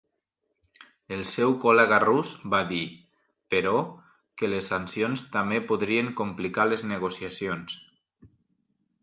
El 1.17 1.19
seu 1.31 1.51
col·lega 1.65 1.99
rus 2.03 2.31
va 2.53 2.61
dir, 2.71 2.79
però, 3.55 3.75
que 4.41 4.51
les 4.55 4.73
sancions 4.73 5.27
també 5.37 5.61
podrien 5.69 6.11
complicar 6.23 6.67
les 6.73 6.87
negociacions. 6.95 7.79